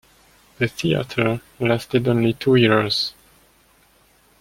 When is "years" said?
2.55-3.13